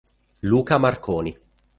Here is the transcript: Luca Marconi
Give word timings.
Luca 0.49 0.79
Marconi 0.79 1.29